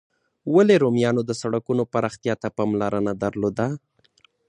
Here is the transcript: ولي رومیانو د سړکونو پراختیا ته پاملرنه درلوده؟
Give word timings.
ولي 0.53 0.75
رومیانو 0.83 1.21
د 1.25 1.31
سړکونو 1.41 1.83
پراختیا 1.93 2.33
ته 2.41 2.47
پاملرنه 2.57 3.13
درلوده؟ 3.23 3.67